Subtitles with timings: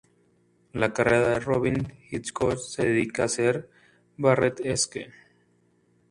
[0.73, 3.69] La carrera de Robyn Hitchcock se dedica a ser
[4.17, 5.11] Barrett-esque.